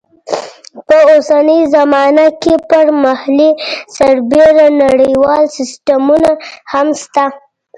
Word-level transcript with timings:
په 0.87 0.97
اوسنۍ 1.11 1.61
زمانه 1.75 2.25
کې 2.41 2.53
پر 2.69 2.85
محلي 3.03 3.49
سربېره 3.95 4.67
نړیوال 4.83 5.43
سیسټمونه 5.57 6.31
هم 6.71 6.87
شته. 7.01 7.25